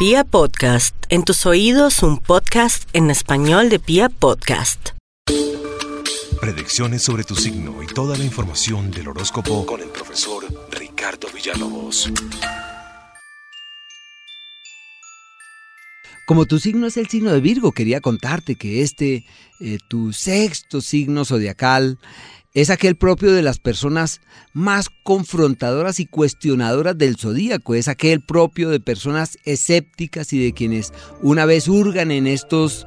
[0.00, 4.92] Pia Podcast, en tus oídos un podcast en español de Pia Podcast.
[6.40, 12.10] Predicciones sobre tu signo y toda la información del horóscopo con el profesor Ricardo Villalobos.
[16.26, 19.26] Como tu signo es el signo de Virgo, quería contarte que este,
[19.60, 21.98] eh, tu sexto signo zodiacal,
[22.54, 24.20] es aquel propio de las personas
[24.52, 30.92] más confrontadoras y cuestionadoras del zodíaco, es aquel propio de personas escépticas y de quienes
[31.22, 32.86] una vez hurgan en estos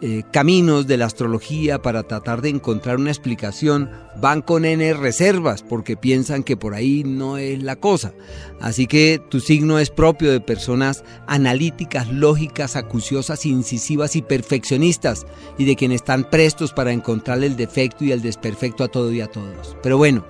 [0.00, 5.62] eh, caminos de la astrología para tratar de encontrar una explicación, van con N reservas
[5.62, 8.12] porque piensan que por ahí no es la cosa.
[8.60, 15.26] Así que tu signo es propio de personas analíticas, lógicas, acuciosas, incisivas y perfeccionistas
[15.58, 19.20] y de quienes están prestos para encontrar el defecto y el desperfecto a todo y
[19.20, 19.76] a todos.
[19.82, 20.24] Pero bueno,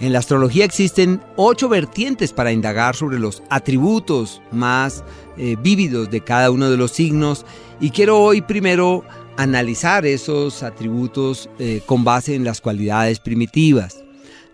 [0.00, 5.04] en la astrología existen ocho vertientes para indagar sobre los atributos más
[5.36, 7.46] eh, vívidos de cada uno de los signos
[7.80, 9.04] y quiero hoy primero
[9.36, 14.04] analizar esos atributos eh, con base en las cualidades primitivas.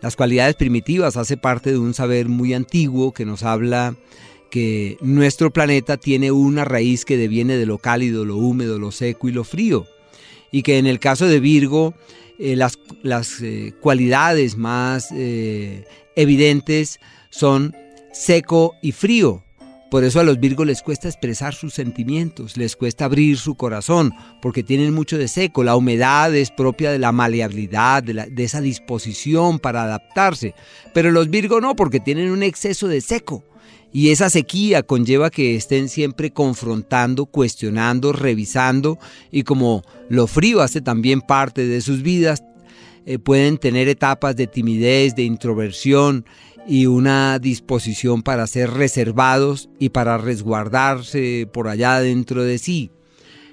[0.02, 3.94] Las cualidades primitivas hace parte de un saber muy antiguo que nos habla
[4.50, 9.28] que nuestro planeta tiene una raíz que deviene de lo cálido, lo húmedo, lo seco
[9.28, 9.86] y lo frío.
[10.50, 11.94] Y que en el caso de Virgo,
[12.38, 15.12] eh, las, las eh, cualidades más
[16.16, 17.74] evidentes son
[18.12, 19.42] seco y frío.
[19.90, 24.12] Por eso a los Virgos les cuesta expresar sus sentimientos, les cuesta abrir su corazón,
[24.40, 25.64] porque tienen mucho de seco.
[25.64, 30.54] La humedad es propia de la maleabilidad, de, esa disposición para adaptarse.
[30.94, 33.42] Pero los Virgos no, porque tienen un exceso de seco.
[33.92, 38.98] Y esa sequía conlleva que estén siempre confrontando, cuestionando, revisando.
[39.32, 42.44] Y como lo frío hace también parte de sus vidas,
[43.06, 46.24] eh, pueden tener etapas de timidez, de introversión
[46.66, 52.90] y una disposición para ser reservados y para resguardarse por allá dentro de sí.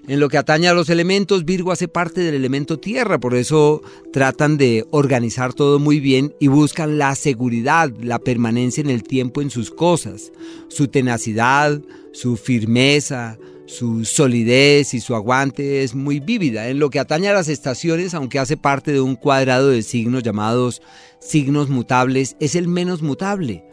[0.08, 3.82] En lo que atañe a los elementos, Virgo hace parte del elemento tierra, por eso
[4.14, 9.42] tratan de organizar todo muy bien y buscan la seguridad, la permanencia en el tiempo
[9.42, 10.32] en sus cosas,
[10.70, 11.82] su tenacidad,
[12.14, 16.70] su firmeza, su solidez y su aguante es muy vívida.
[16.70, 20.24] En lo que atañe a las estaciones, aunque hace parte de un cuadrado de signos
[20.24, 20.82] llamados
[21.20, 23.66] signos mutables, es el menos mutable,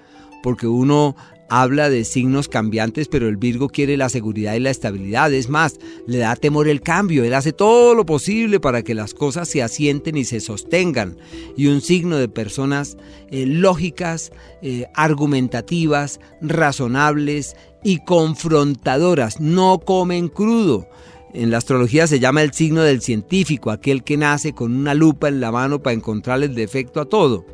[0.42, 1.14] porque uno
[1.60, 5.32] habla de signos cambiantes, pero el Virgo quiere la seguridad y la estabilidad.
[5.32, 7.22] Es más, le da temor el cambio.
[7.22, 11.16] Él hace todo lo posible para que las cosas se asienten y se sostengan.
[11.56, 12.96] Y un signo de personas
[13.30, 14.32] eh, lógicas,
[14.62, 17.54] eh, argumentativas, razonables
[17.84, 19.40] y confrontadoras.
[19.40, 20.88] No comen crudo.
[21.34, 25.28] En la astrología se llama el signo del científico, aquel que nace con una lupa
[25.28, 27.44] en la mano para encontrar el defecto a todo.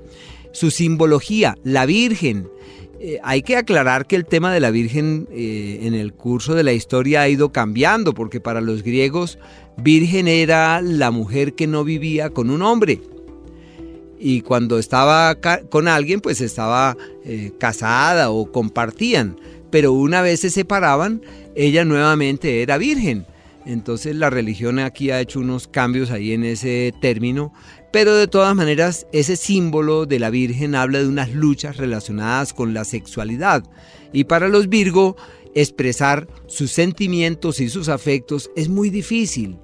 [0.53, 2.49] Su simbología, la Virgen.
[3.01, 6.63] Eh, hay que aclarar que el tema de la Virgen eh, en el curso de
[6.63, 9.39] la historia ha ido cambiando, porque para los griegos
[9.79, 13.01] Virgen era la mujer que no vivía con un hombre.
[14.19, 15.39] Y cuando estaba
[15.71, 16.95] con alguien, pues estaba
[17.25, 19.37] eh, casada o compartían
[19.71, 21.23] pero una vez se separaban,
[21.55, 23.27] ella nuevamente era virgen.
[23.67, 27.53] Entonces la religión aquí ha hecho unos cambios ahí en ese término,
[27.93, 32.75] pero de todas maneras ese símbolo de la Virgen habla de unas luchas relacionadas con
[32.75, 33.65] la sexualidad.
[34.13, 35.17] Y para los Virgo,
[35.55, 39.59] expresar sus sentimientos y sus afectos es muy difícil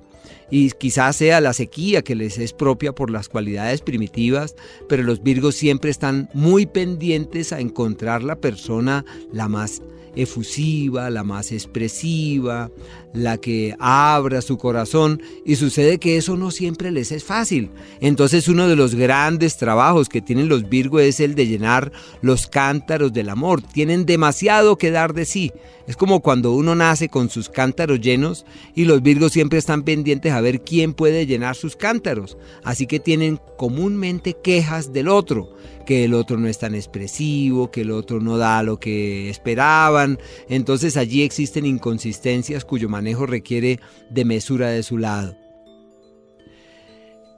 [0.51, 4.55] y quizás sea la sequía que les es propia por las cualidades primitivas,
[4.89, 9.83] pero los Virgos siempre están muy pendientes a encontrar la persona la más
[10.17, 12.71] efusiva, la más expresiva,
[13.13, 17.71] la que abra su corazón y sucede que eso no siempre les es fácil.
[18.01, 21.93] Entonces uno de los grandes trabajos que tienen los Virgos es el de llenar
[22.23, 23.63] los cántaros del amor.
[23.63, 25.53] Tienen demasiado que dar de sí.
[25.87, 30.33] Es como cuando uno nace con sus cántaros llenos y los Virgos siempre están pendientes
[30.37, 32.37] a ver quién puede llenar sus cántaros.
[32.63, 35.55] Así que tienen comúnmente quejas del otro,
[35.87, 40.19] que el otro no es tan expresivo, que el otro no da lo que esperaban.
[40.49, 43.81] Entonces allí existen inconsistencias cuyo manejo requiere
[44.11, 45.37] de mesura de su lado.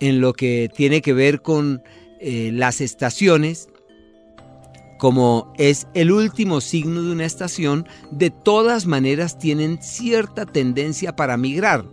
[0.01, 1.83] En lo que tiene que ver con
[2.21, 3.69] eh, las estaciones,
[4.99, 11.37] como es el último signo de una estación, de todas maneras tienen cierta tendencia para
[11.37, 11.85] migrar,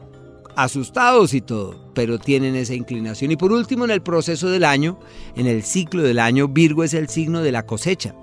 [0.55, 3.31] asustados y todo, pero tienen esa inclinación.
[3.31, 4.99] Y por último, en el proceso del año,
[5.35, 8.15] en el ciclo del año, Virgo es el signo de la cosecha.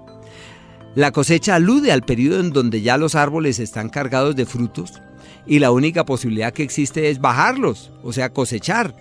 [0.94, 5.00] La cosecha alude al periodo en donde ya los árboles están cargados de frutos
[5.46, 8.94] y la única posibilidad que existe es bajarlos, o sea, cosechar.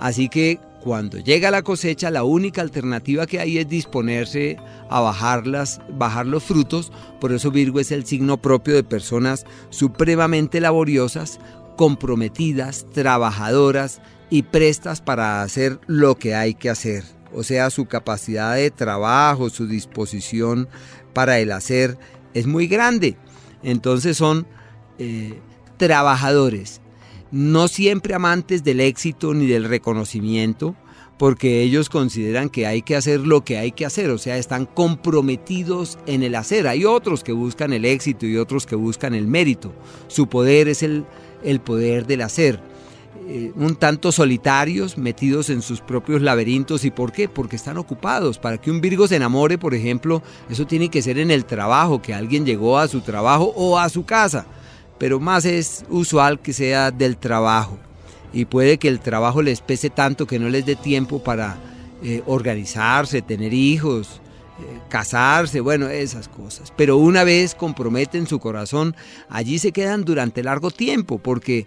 [0.00, 5.80] Así que Cuando llega la cosecha, la única alternativa que hay es disponerse a bajarlas,
[5.90, 6.92] bajar los frutos.
[7.20, 11.40] Por eso Virgo es el signo propio de personas supremamente laboriosas,
[11.78, 17.04] comprometidas, trabajadoras y prestas para hacer lo que hay que hacer.
[17.32, 20.68] O sea, su capacidad de trabajo, su disposición
[21.14, 21.96] para el hacer
[22.34, 23.16] es muy grande.
[23.62, 24.48] Entonces son
[24.98, 25.38] eh,
[25.76, 26.80] trabajadores,
[27.30, 30.74] no siempre amantes del éxito ni del reconocimiento,
[31.18, 34.66] porque ellos consideran que hay que hacer lo que hay que hacer, o sea, están
[34.66, 36.68] comprometidos en el hacer.
[36.68, 39.72] Hay otros que buscan el éxito y otros que buscan el mérito.
[40.06, 41.04] Su poder es el,
[41.42, 42.60] el poder del hacer.
[43.30, 46.84] Eh, un tanto solitarios, metidos en sus propios laberintos.
[46.84, 47.28] ¿Y por qué?
[47.28, 48.38] Porque están ocupados.
[48.38, 52.00] Para que un Virgo se enamore, por ejemplo, eso tiene que ser en el trabajo,
[52.00, 54.46] que alguien llegó a su trabajo o a su casa.
[54.98, 57.78] Pero más es usual que sea del trabajo.
[58.32, 61.56] Y puede que el trabajo les pese tanto que no les dé tiempo para
[62.02, 64.20] eh, organizarse, tener hijos,
[64.60, 66.72] eh, casarse, bueno, esas cosas.
[66.76, 68.94] Pero una vez comprometen su corazón,
[69.28, 71.66] allí se quedan durante largo tiempo, porque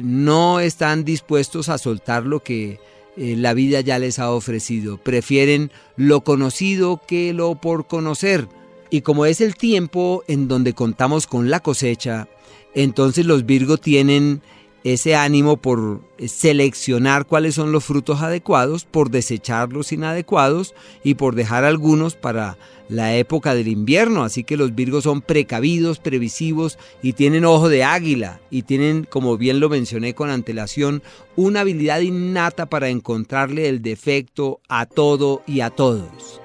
[0.00, 2.80] no están dispuestos a soltar lo que
[3.16, 4.96] eh, la vida ya les ha ofrecido.
[4.96, 8.48] Prefieren lo conocido que lo por conocer.
[8.90, 12.28] Y como es el tiempo en donde contamos con la cosecha,
[12.74, 14.42] entonces los Virgo tienen
[14.84, 20.74] ese ánimo por seleccionar cuáles son los frutos adecuados, por desechar los inadecuados
[21.04, 22.58] y por dejar algunos para
[22.88, 24.24] la época del invierno.
[24.24, 29.36] Así que los Virgos son precavidos, previsivos y tienen ojo de águila y tienen, como
[29.36, 31.02] bien lo mencioné con antelación,
[31.36, 36.40] una habilidad innata para encontrarle el defecto a todo y a todos.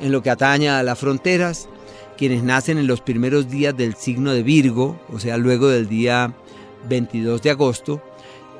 [0.00, 1.68] En lo que atañe a las fronteras,
[2.16, 6.34] quienes nacen en los primeros días del signo de Virgo, o sea, luego del día
[6.88, 8.02] 22 de agosto,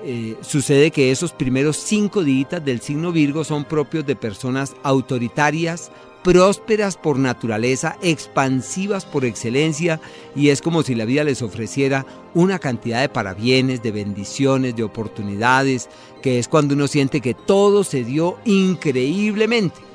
[0.06, 5.90] eh, sucede que esos primeros cinco días del signo Virgo son propios de personas autoritarias,
[6.22, 10.00] prósperas por naturaleza, expansivas por excelencia,
[10.36, 12.04] y es como si la vida les ofreciera
[12.34, 15.88] una cantidad de parabienes, de bendiciones, de oportunidades,
[16.22, 19.93] que es cuando uno siente que todo se dio increíblemente.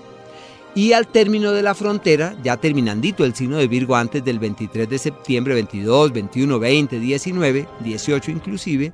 [0.75, 4.87] Y al término de la frontera, ya terminandito el signo de Virgo antes del 23
[4.87, 8.93] de septiembre, 22, 21, 20, 19, 18 inclusive,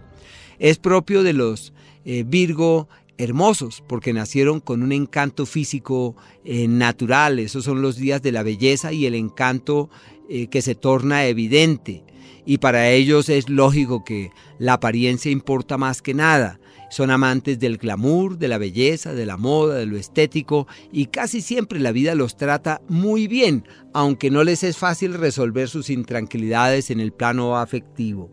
[0.57, 1.73] es propio de los
[2.05, 2.87] eh, Virgo
[3.17, 7.39] hermosos, porque nacieron con un encanto físico eh, natural.
[7.39, 9.89] Esos son los días de la belleza y el encanto
[10.29, 12.03] eh, que se torna evidente.
[12.45, 16.59] Y para ellos es lógico que la apariencia importa más que nada.
[16.89, 21.41] Son amantes del glamour, de la belleza, de la moda, de lo estético y casi
[21.41, 26.91] siempre la vida los trata muy bien, aunque no les es fácil resolver sus intranquilidades
[26.91, 28.29] en el plano afectivo.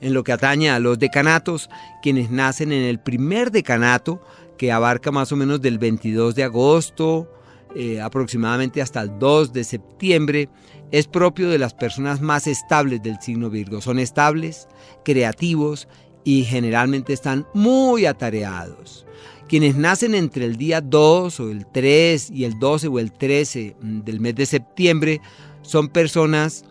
[0.00, 1.68] En lo que atañe a los decanatos,
[2.02, 4.22] quienes nacen en el primer decanato,
[4.56, 7.30] que abarca más o menos del 22 de agosto
[7.74, 10.48] eh, aproximadamente hasta el 2 de septiembre,
[10.90, 13.80] es propio de las personas más estables del signo Virgo.
[13.80, 14.66] Son estables,
[15.04, 15.86] creativos
[16.24, 19.06] y generalmente están muy atareados.
[19.48, 23.76] Quienes nacen entre el día 2 o el 3 y el 12 o el 13
[23.80, 25.20] del mes de septiembre
[25.62, 26.64] son personas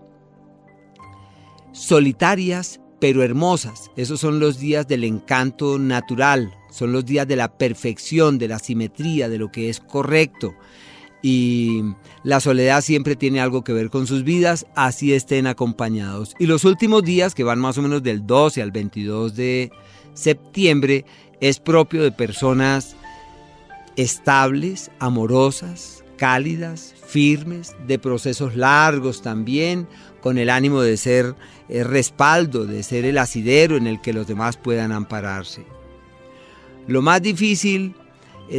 [1.74, 3.92] solitarias pero hermosas.
[3.96, 8.60] Esos son los días del encanto natural, son los días de la perfección, de la
[8.60, 10.54] simetría, de lo que es correcto
[11.22, 11.84] y
[12.24, 16.36] la soledad siempre tiene algo que ver con sus vidas, así estén acompañados.
[16.40, 19.72] Y los últimos días, que van más o menos del 12 al 22 de
[20.14, 21.06] septiembre,
[21.42, 22.96] es propio de personas
[23.96, 29.88] estables, amorosas, cálidas, firmes, de procesos largos también,
[30.22, 31.36] con el ánimo de ser
[31.70, 35.66] el respaldo, de ser el asidero en el que los demás puedan ampararse.
[36.88, 37.99] Lo más difícil eh,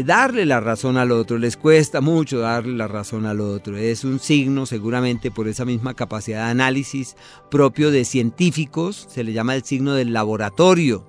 [0.05, 3.77] darle la razón al otro, les cuesta mucho darle la razón al otro.
[3.77, 7.17] Es un signo seguramente por esa misma capacidad de análisis
[7.51, 11.07] propio de científicos, se le llama el signo del laboratorio,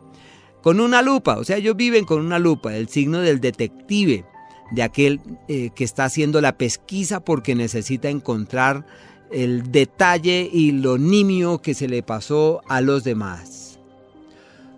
[0.62, 4.26] con una lupa, o sea, ellos viven con una lupa, el signo del detective,
[4.72, 8.86] de aquel eh, que está haciendo la pesquisa porque necesita encontrar
[9.32, 13.80] el detalle y lo nimio que se le pasó a los demás.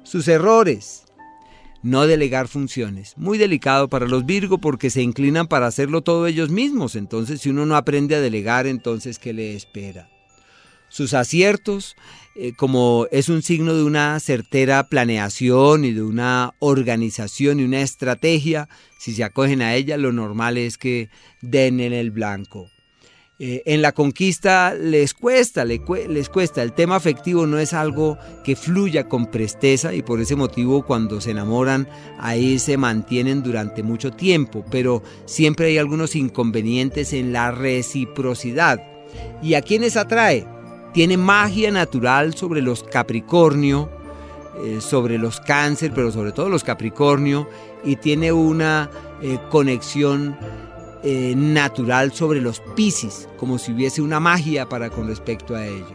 [0.03, 1.02] Sus errores,
[1.83, 3.13] no delegar funciones.
[3.17, 6.95] Muy delicado para los Virgo porque se inclinan para hacerlo todo ellos mismos.
[6.95, 10.09] Entonces, si uno no aprende a delegar, entonces, ¿qué le espera?
[10.89, 11.95] Sus aciertos,
[12.35, 17.81] eh, como es un signo de una certera planeación y de una organización y una
[17.81, 21.09] estrategia, si se acogen a ella, lo normal es que
[21.41, 22.69] den en el blanco.
[23.39, 26.61] Eh, en la conquista les cuesta, les, cuesta.
[26.61, 31.19] El tema afectivo no es algo que fluya con presteza y por ese motivo cuando
[31.19, 31.87] se enamoran
[32.19, 38.81] ahí se mantienen durante mucho tiempo, pero siempre hay algunos inconvenientes en la reciprocidad.
[39.41, 40.45] ¿Y a quiénes atrae?
[40.93, 43.89] Tiene magia natural sobre los Capricornio,
[44.63, 47.49] eh, sobre los Cáncer, pero sobre todo los Capricornio,
[47.83, 48.91] y tiene una
[49.23, 50.37] eh, conexión
[51.03, 55.89] eh, natural sobre los Piscis, como si hubiese una magia para con respecto a ellos.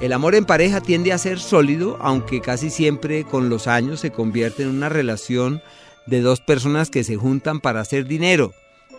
[0.00, 4.10] El amor en pareja tiende a ser sólido, aunque casi siempre con los años se
[4.10, 5.62] convierte en una relación
[6.06, 8.52] de dos personas que se juntan para hacer dinero,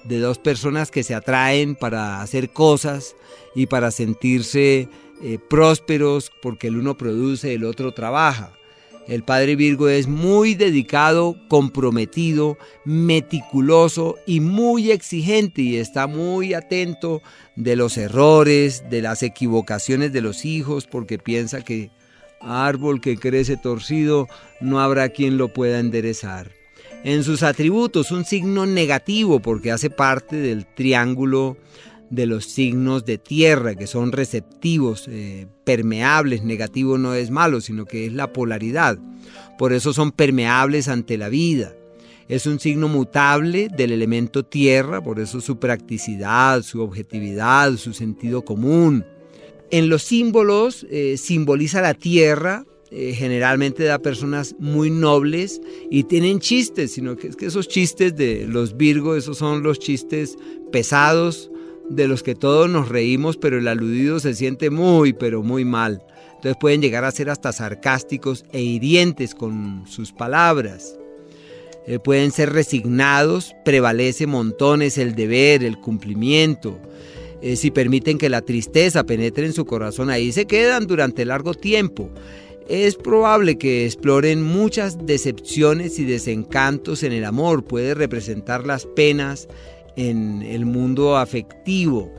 [0.04, 3.16] de dos personas que se atraen para hacer cosas
[3.56, 4.90] y para sentirse
[5.22, 8.57] eh, prósperos porque el uno produce, el otro trabaja.
[9.08, 17.22] El padre Virgo es muy dedicado, comprometido, meticuloso y muy exigente y está muy atento
[17.56, 21.90] de los errores, de las equivocaciones de los hijos porque piensa que
[22.42, 24.28] árbol que crece torcido
[24.60, 26.52] no habrá quien lo pueda enderezar.
[27.06, 31.56] En sus atributos un signo negativo porque hace parte del triángulo
[32.10, 37.86] de los signos de tierra, que son receptivos, eh, permeables, negativo no es malo, sino
[37.86, 38.98] que es la polaridad.
[39.58, 41.76] Por eso son permeables ante la vida.
[42.28, 48.44] Es un signo mutable del elemento tierra, por eso su practicidad, su objetividad, su sentido
[48.44, 49.06] común.
[49.72, 55.62] En los símbolos eh, simboliza la tierra, eh, generalmente da personas muy nobles
[55.92, 59.78] y tienen chistes, sino que es que esos chistes de los Virgos, esos son los
[59.80, 60.38] chistes
[60.72, 61.52] pesados,
[61.90, 66.04] de los que todos nos reímos, pero el aludido se siente muy, pero muy mal.
[66.36, 70.98] Entonces pueden llegar a ser hasta sarcásticos e hirientes con sus palabras.
[71.88, 76.78] Eh, pueden ser resignados, prevalece montones el deber, el cumplimiento.
[77.42, 81.54] Eh, si permiten que la tristeza penetre en su corazón, ahí se quedan durante largo
[81.54, 82.10] tiempo.
[82.68, 87.64] Es probable que exploren muchas decepciones y desencantos en el amor.
[87.64, 89.48] Puede representar las penas
[89.98, 92.10] en el mundo afectivo.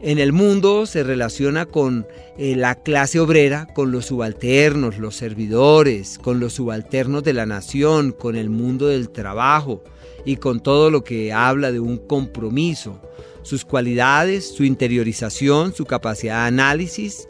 [0.00, 2.06] En el mundo se relaciona con
[2.36, 8.12] eh, la clase obrera, con los subalternos, los servidores, con los subalternos de la nación,
[8.12, 9.82] con el mundo del trabajo
[10.24, 13.00] y con todo lo que habla de un compromiso.
[13.42, 17.28] Sus cualidades, su interiorización, su capacidad de análisis,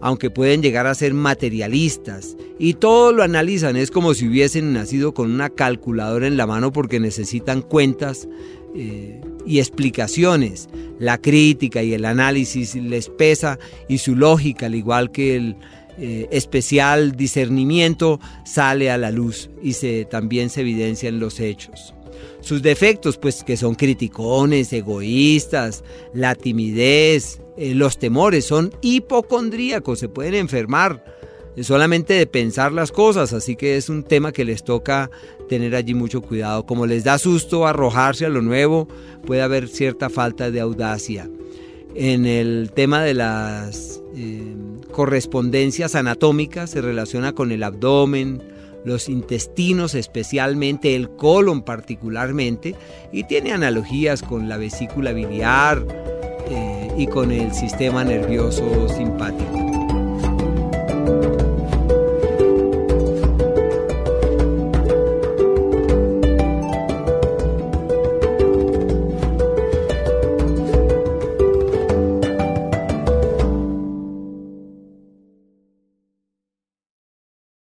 [0.00, 5.14] aunque pueden llegar a ser materialistas, y todo lo analizan, es como si hubiesen nacido
[5.14, 8.28] con una calculadora en la mano porque necesitan cuentas
[8.74, 10.68] eh, y explicaciones.
[10.98, 15.56] La crítica y el análisis les pesa y su lógica, al igual que el
[15.98, 21.94] eh, especial discernimiento, sale a la luz y también se evidencia en los hechos.
[22.40, 25.84] Sus defectos, pues que son criticones, egoístas,
[26.14, 31.04] la timidez, eh, los temores, son hipocondríacos, se pueden enfermar
[31.56, 35.10] eh, solamente de pensar las cosas, así que es un tema que les toca
[35.48, 36.64] tener allí mucho cuidado.
[36.64, 38.88] Como les da susto arrojarse a lo nuevo,
[39.26, 41.28] puede haber cierta falta de audacia.
[41.94, 44.54] En el tema de las eh,
[44.92, 48.42] correspondencias anatómicas se relaciona con el abdomen,
[48.84, 52.74] los intestinos especialmente, el colon particularmente,
[53.12, 55.84] y tiene analogías con la vesícula biliar
[56.48, 59.59] eh, y con el sistema nervioso simpático.